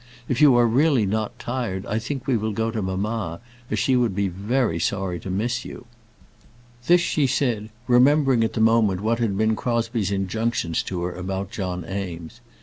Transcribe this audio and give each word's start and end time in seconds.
If 0.27 0.41
you 0.41 0.59
really 0.59 1.03
are 1.03 1.05
not 1.05 1.37
tired, 1.37 1.85
I 1.85 1.99
think 1.99 2.25
we 2.25 2.35
will 2.35 2.53
go 2.53 2.71
to 2.71 2.81
mamma, 2.81 3.39
as 3.69 3.77
she 3.77 3.95
would 3.95 4.15
be 4.15 4.29
very 4.29 4.79
sorry 4.79 5.19
to 5.19 5.29
miss 5.29 5.63
you." 5.63 5.85
This 6.87 7.01
she 7.01 7.27
said, 7.27 7.69
remembering 7.87 8.43
at 8.43 8.53
the 8.53 8.61
moment 8.61 9.01
what 9.01 9.19
had 9.19 9.37
been 9.37 9.55
Crosbie's 9.55 10.09
injunctions 10.09 10.81
to 10.89 11.03
her 11.03 11.11
about 11.11 11.51
John 11.51 11.85
Eames. 11.87 12.41